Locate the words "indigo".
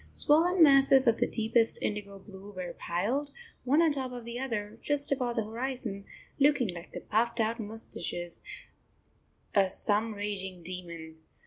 1.79-2.17